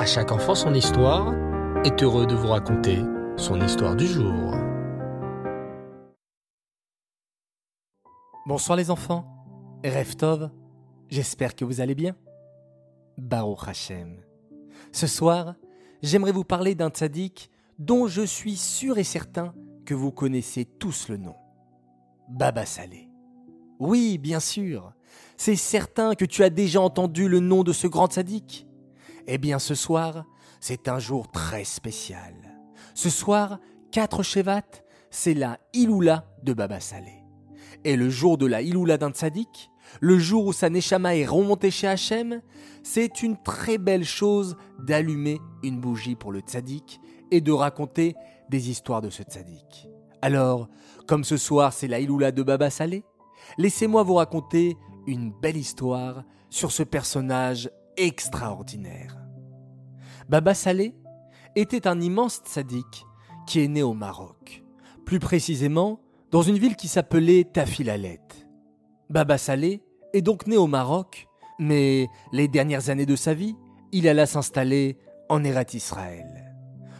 [0.00, 1.34] À chaque enfant son histoire
[1.84, 3.00] est heureux de vous raconter
[3.36, 4.54] son histoire du jour.
[8.46, 9.26] Bonsoir les enfants,
[9.84, 10.48] Reftov,
[11.10, 12.16] j'espère que vous allez bien.
[13.18, 14.22] Baruch Hashem.
[14.90, 15.56] Ce soir,
[16.02, 19.52] j'aimerais vous parler d'un tzaddik dont je suis sûr et certain
[19.84, 21.34] que vous connaissez tous le nom.
[22.30, 23.10] Baba Saleh.
[23.78, 24.94] Oui, bien sûr,
[25.36, 28.66] c'est certain que tu as déjà entendu le nom de ce grand tzaddik.
[29.26, 30.24] Eh bien ce soir,
[30.60, 32.34] c'est un jour très spécial.
[32.94, 33.58] Ce soir,
[33.92, 34.62] 4 Shevat,
[35.10, 37.24] c'est la Iloula de Baba Saleh.
[37.84, 41.70] Et le jour de la Iloula d'un tzaddik, le jour où sa Neshama est remontée
[41.70, 42.42] chez Hachem,
[42.82, 48.14] c'est une très belle chose d'allumer une bougie pour le tzaddik et de raconter
[48.48, 49.88] des histoires de ce tzaddik.
[50.22, 50.68] Alors,
[51.06, 53.02] comme ce soir c'est la Iloula de Baba Saleh,
[53.58, 59.16] laissez-moi vous raconter une belle histoire sur ce personnage extraordinaire.
[60.28, 60.94] Baba Saleh
[61.54, 63.04] était un immense tzaddik
[63.46, 64.64] qui est né au Maroc,
[65.04, 68.20] plus précisément dans une ville qui s'appelait Tafilalet.
[69.10, 69.82] Baba Saleh
[70.14, 71.26] est donc né au Maroc,
[71.58, 73.56] mais les dernières années de sa vie,
[73.92, 74.96] il alla s'installer
[75.28, 76.54] en Erat Israël.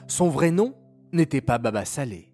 [0.07, 0.75] Son vrai nom
[1.13, 2.33] n'était pas Baba Saleh.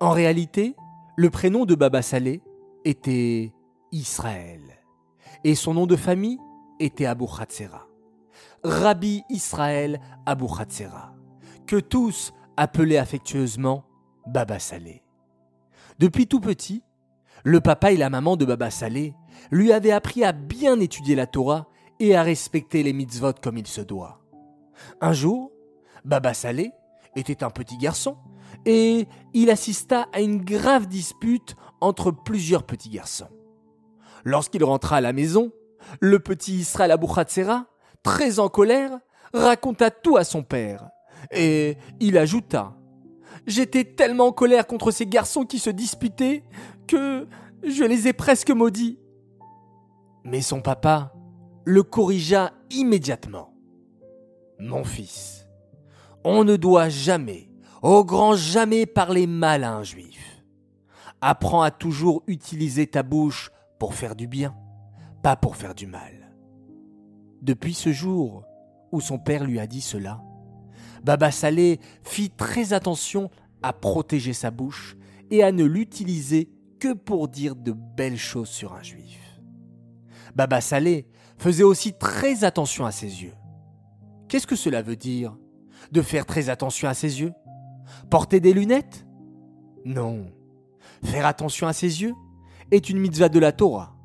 [0.00, 0.74] En réalité,
[1.16, 2.42] le prénom de Baba Saleh
[2.84, 3.52] était
[3.92, 4.62] Israël.
[5.44, 6.38] Et son nom de famille
[6.80, 7.89] était Abu Khatsera.
[8.62, 11.14] Rabbi Israël Abu Khatsera,
[11.66, 13.84] que tous appelaient affectueusement
[14.26, 15.02] Baba Saleh.
[15.98, 16.82] Depuis tout petit,
[17.44, 19.14] le papa et la maman de Baba Saleh
[19.50, 21.68] lui avaient appris à bien étudier la Torah
[22.00, 24.20] et à respecter les mitzvot comme il se doit.
[25.00, 25.50] Un jour,
[26.04, 26.72] Baba Saleh
[27.16, 28.16] était un petit garçon
[28.66, 33.28] et il assista à une grave dispute entre plusieurs petits garçons.
[34.24, 35.50] Lorsqu'il rentra à la maison,
[36.00, 37.66] le petit Israël Abu Khatsera,
[38.02, 38.98] très en colère,
[39.32, 40.88] raconta tout à son père.
[41.30, 42.74] Et il ajouta
[43.46, 46.44] J'étais tellement en colère contre ces garçons qui se disputaient
[46.86, 47.26] que
[47.62, 48.98] je les ai presque maudits.
[50.24, 51.12] Mais son papa
[51.64, 53.54] le corrigea immédiatement.
[54.58, 55.46] Mon fils,
[56.24, 57.50] on ne doit jamais,
[57.82, 60.44] au grand jamais parler mal à un juif.
[61.20, 64.54] Apprends à toujours utiliser ta bouche pour faire du bien,
[65.22, 66.19] pas pour faire du mal.
[67.42, 68.44] Depuis ce jour
[68.92, 70.22] où son père lui a dit cela,
[71.02, 73.30] Baba Saleh fit très attention
[73.62, 74.96] à protéger sa bouche
[75.30, 79.40] et à ne l'utiliser que pour dire de belles choses sur un juif.
[80.34, 81.06] Baba Saleh
[81.38, 83.34] faisait aussi très attention à ses yeux.
[84.28, 85.36] Qu'est-ce que cela veut dire
[85.92, 87.32] De faire très attention à ses yeux?
[88.10, 89.06] Porter des lunettes?
[89.84, 90.30] Non.
[91.02, 92.14] Faire attention à ses yeux
[92.70, 93.96] est une mitzvah de la Torah.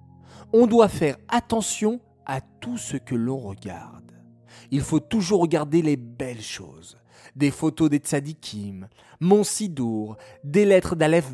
[0.53, 4.11] On doit faire attention à tout ce que l'on regarde.
[4.71, 6.97] Il faut toujours regarder les belles choses.
[7.35, 8.87] Des photos des tzadikim,
[9.19, 11.31] mon sidour, des lettres d'Aleph.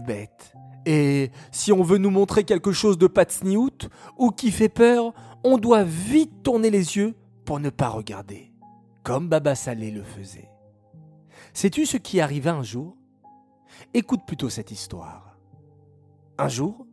[0.86, 5.14] Et si on veut nous montrer quelque chose de patsniout ou qui fait peur,
[5.44, 7.16] on doit vite tourner les yeux
[7.46, 8.52] pour ne pas regarder,
[9.04, 10.50] comme Baba Saleh le faisait.
[11.54, 12.96] Sais-tu ce qui arriva un jour?
[13.94, 15.38] Écoute plutôt cette histoire.
[16.38, 16.88] Un jour,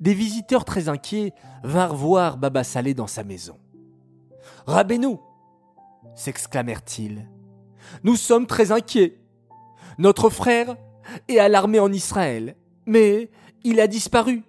[0.00, 1.32] des visiteurs très inquiets
[1.62, 3.58] vinrent voir Baba Saleh dans sa maison.
[4.66, 5.16] Rabbeinu
[6.14, 7.28] s'exclamèrent-ils.
[8.02, 9.18] Nous sommes très inquiets.
[9.98, 10.76] Notre frère
[11.28, 12.56] est à l'armée en Israël,
[12.86, 13.30] mais
[13.62, 14.42] il a disparu.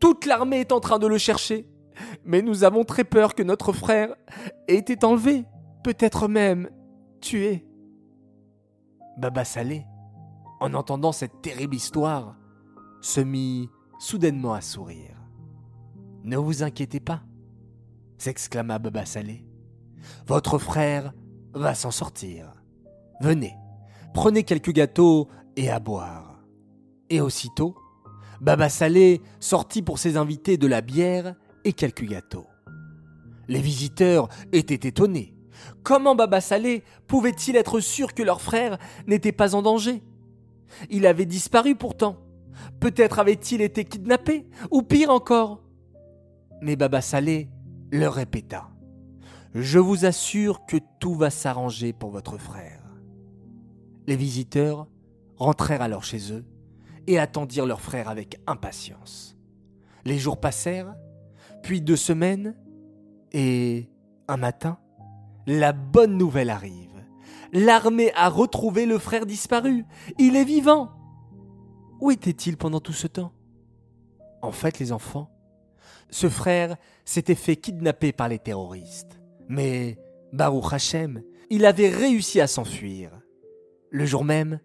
[0.00, 1.66] Toute l'armée est en train de le chercher.
[2.24, 4.14] Mais nous avons très peur que notre frère
[4.66, 5.44] ait été enlevé,
[5.84, 6.70] peut-être même
[7.20, 7.64] tué.
[9.18, 9.84] Baba Saleh,
[10.60, 12.36] en entendant cette terrible histoire,
[13.00, 13.68] se mit
[14.02, 15.14] soudainement à sourire.
[16.24, 17.22] Ne vous inquiétez pas,
[18.18, 19.44] s'exclama Baba Saleh.
[20.26, 21.12] Votre frère
[21.54, 22.52] va s'en sortir.
[23.20, 23.54] Venez,
[24.12, 26.42] prenez quelques gâteaux et à boire.
[27.10, 27.76] Et aussitôt,
[28.40, 32.48] Baba Saleh sortit pour ses invités de la bière et quelques gâteaux.
[33.46, 35.36] Les visiteurs étaient étonnés.
[35.84, 40.02] Comment Baba Saleh pouvait-il être sûr que leur frère n'était pas en danger?
[40.90, 42.16] Il avait disparu pourtant.
[42.80, 45.62] Peut-être avait-il été kidnappé, ou pire encore.
[46.60, 47.48] Mais Baba Saleh
[47.90, 48.70] leur répéta
[49.54, 52.82] Je vous assure que tout va s'arranger pour votre frère.
[54.06, 54.88] Les visiteurs
[55.36, 56.44] rentrèrent alors chez eux
[57.06, 59.36] et attendirent leur frère avec impatience.
[60.04, 60.94] Les jours passèrent,
[61.62, 62.56] puis deux semaines,
[63.32, 63.88] et
[64.28, 64.78] un matin,
[65.46, 66.90] la bonne nouvelle arrive.
[67.52, 69.84] L'armée a retrouvé le frère disparu.
[70.18, 70.90] Il est vivant.
[72.02, 73.32] Où était-il pendant tout ce temps?
[74.42, 75.30] En fait, les enfants,
[76.10, 79.20] ce frère s'était fait kidnapper par les terroristes.
[79.48, 80.00] Mais
[80.32, 83.12] Baruch Hashem, il avait réussi à s'enfuir.
[83.90, 84.58] Le jour même,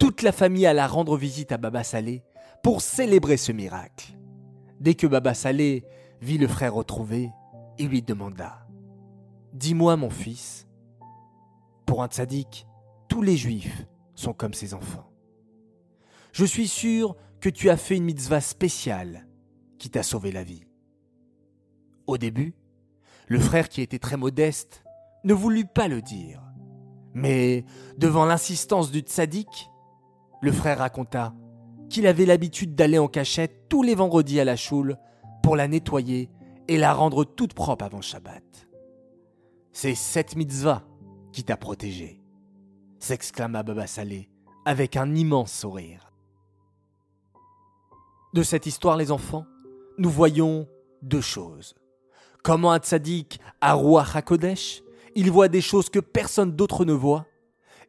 [0.00, 2.24] toute la famille alla rendre visite à Baba Salé
[2.60, 4.18] pour célébrer ce miracle.
[4.80, 5.84] Dès que Baba Salé
[6.20, 7.30] vit le frère retrouvé,
[7.78, 8.66] il lui demanda
[9.52, 10.66] Dis-moi, mon fils,
[11.86, 12.66] pour un tzaddik,
[13.06, 15.09] tous les juifs sont comme ses enfants.
[16.32, 19.26] Je suis sûr que tu as fait une mitzvah spéciale
[19.78, 20.64] qui t'a sauvé la vie.
[22.06, 22.54] Au début,
[23.28, 24.84] le frère qui était très modeste
[25.24, 26.42] ne voulut pas le dire.
[27.14, 27.64] Mais
[27.98, 29.70] devant l'insistance du tzaddik,
[30.42, 31.34] le frère raconta
[31.88, 34.96] qu'il avait l'habitude d'aller en cachette tous les vendredis à la choule
[35.42, 36.30] pour la nettoyer
[36.68, 38.68] et la rendre toute propre avant Shabbat.
[39.72, 40.84] C'est cette mitzvah
[41.32, 42.22] qui t'a protégé,
[42.98, 44.28] s'exclama Baba Salé
[44.64, 46.09] avec un immense sourire.
[48.32, 49.44] De cette histoire, les enfants,
[49.98, 50.68] nous voyons
[51.02, 51.74] deux choses.
[52.44, 54.82] Comment un tzaddik à Roi HaKodesh,
[55.14, 57.26] il voit des choses que personne d'autre ne voit,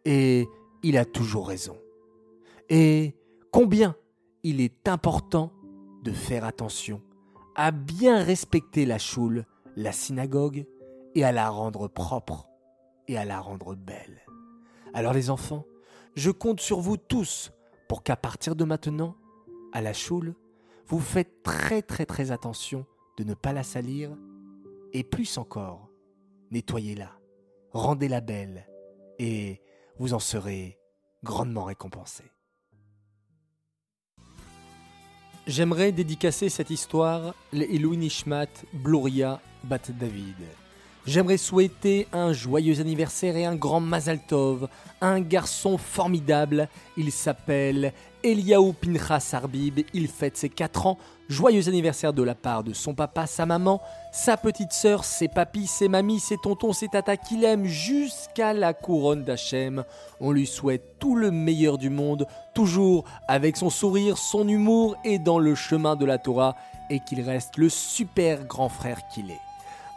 [0.04, 0.48] et
[0.82, 1.78] il a toujours raison.
[2.70, 3.16] Et
[3.52, 3.96] combien
[4.44, 5.54] il est important
[6.04, 7.02] de faire attention
[7.56, 9.46] à bien respecter la choule,
[9.76, 10.66] la synagogue,
[11.14, 12.48] et à la rendre propre
[13.08, 14.26] et à la rendre belle.
[14.94, 15.66] Alors les enfants,
[16.16, 17.52] je compte sur vous tous
[17.88, 19.16] pour qu'à partir de maintenant,
[19.74, 20.36] à la choule,
[20.88, 22.86] vous faites très très très attention
[23.18, 24.12] de ne pas la salir
[24.94, 25.90] et plus encore,
[26.52, 27.12] nettoyez-la,
[27.72, 28.68] rendez-la belle
[29.20, 29.62] et
[29.98, 30.78] vous en serez
[31.24, 32.24] grandement récompensé.
[35.48, 40.36] J'aimerais dédicacer cette histoire les Nishmat Bloria Bat David.
[41.08, 44.70] J'aimerais souhaiter un joyeux anniversaire et un grand Mazal Tov,
[45.02, 46.70] un garçon formidable.
[46.96, 47.92] Il s'appelle
[48.24, 50.98] Eliaou Pinchas Arbib, il fête ses 4 ans.
[51.30, 53.82] Joyeux anniversaire de la part de son papa, sa maman,
[54.12, 58.74] sa petite sœur, ses papis, ses mamies, ses tontons, ses tatas qu'il aime jusqu'à la
[58.74, 59.84] couronne d'Hachem.
[60.20, 65.20] On lui souhaite tout le meilleur du monde, toujours avec son sourire, son humour et
[65.20, 66.56] dans le chemin de la Torah,
[66.90, 69.51] et qu'il reste le super grand frère qu'il est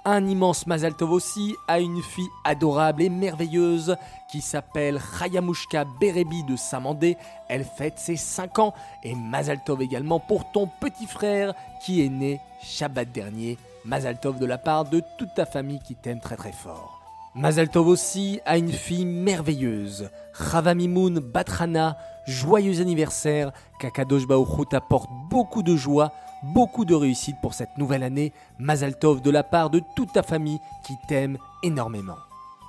[0.04, 3.96] un immense Mazal Tov aussi à une fille adorable et merveilleuse
[4.30, 7.16] qui s'appelle Chayamushka Berebi de Samandé.
[7.48, 8.74] Elle fête ses 5 ans.
[9.02, 11.54] Et Mazal Tov également pour ton petit frère
[11.84, 13.58] qui est né Shabbat dernier.
[13.84, 17.00] Mazal Tov de la part de toute ta famille qui t'aime très très fort.
[17.34, 20.08] Mazal Tov aussi a une fille merveilleuse,
[20.38, 21.96] Chavamimoun Batrana,
[22.26, 26.12] joyeux anniversaire, Kakadosh Baruch t'apporte beaucoup de joie,
[26.52, 30.22] beaucoup de réussite pour cette nouvelle année, Mazal Tov de la part de toute ta
[30.22, 32.18] famille qui t'aime énormément.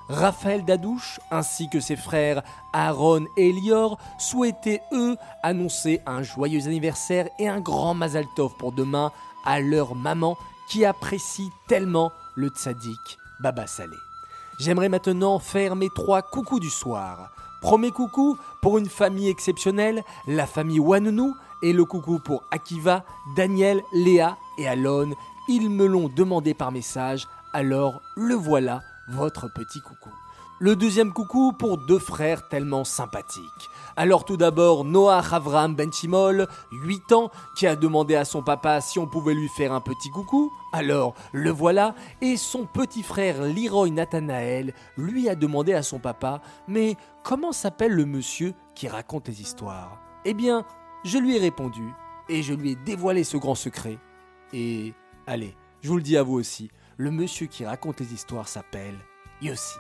[0.08, 2.44] Raphaël Dadouche ainsi que ses frères
[2.74, 8.72] Aaron et Elior souhaitaient eux annoncer un joyeux anniversaire et un grand Mazal Tov pour
[8.72, 9.12] demain
[9.46, 10.38] à leur maman
[10.70, 13.98] qui apprécie tellement le tzaddik Baba Salé.
[14.60, 17.32] J'aimerais maintenant faire mes trois coucous du soir.
[17.62, 23.04] Premier coucou pour une famille exceptionnelle, la famille Wanunu, et le coucou pour Akiva,
[23.36, 25.14] Daniel, Léa et Alon.
[25.48, 30.10] Ils me l'ont demandé par message, alors le voilà, votre petit coucou.
[30.60, 33.70] Le deuxième coucou pour deux frères tellement sympathiques.
[33.98, 38.98] Alors tout d'abord Noah Avram Benchimol, 8 ans, qui a demandé à son papa si
[38.98, 40.54] on pouvait lui faire un petit coucou.
[40.72, 46.42] Alors le voilà, et son petit frère Leroy Nathanael lui a demandé à son papa
[46.70, 49.98] Mais comment s'appelle le monsieur qui raconte les histoires?
[50.24, 50.66] Eh bien,
[51.06, 51.94] je lui ai répondu,
[52.28, 54.00] et je lui ai dévoilé ce grand secret.
[54.52, 54.94] Et
[55.28, 58.98] allez, je vous le dis à vous aussi, le monsieur qui raconte les histoires s'appelle
[59.42, 59.78] Yossi.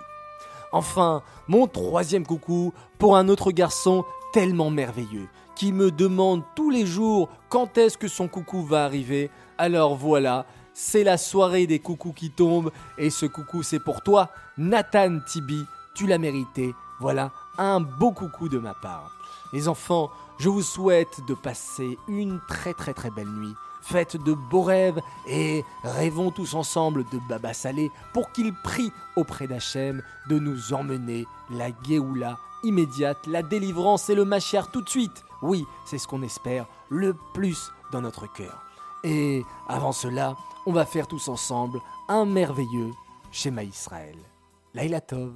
[0.71, 6.85] Enfin, mon troisième coucou pour un autre garçon tellement merveilleux, qui me demande tous les
[6.85, 9.31] jours quand est-ce que son coucou va arriver.
[9.57, 14.29] Alors voilà, c'est la soirée des coucous qui tombent, et ce coucou c'est pour toi,
[14.57, 15.63] Nathan Tibi,
[15.95, 16.75] tu l'as mérité.
[16.99, 19.14] Voilà, un beau coucou de ma part.
[19.53, 24.33] Les enfants, je vous souhaite de passer une très très très belle nuit faites de
[24.33, 30.39] beaux rêves et rêvons tous ensemble de Baba Salé pour qu'il prie auprès d'Hachem de
[30.39, 35.23] nous emmener la Géoula immédiate, la délivrance et le Machiar tout de suite.
[35.43, 38.63] Oui, c'est ce qu'on espère le plus dans notre cœur.
[39.03, 40.35] Et avant cela,
[40.65, 42.91] on va faire tous ensemble un merveilleux
[43.31, 44.17] schéma Israël.
[44.73, 45.33] Laila Tov.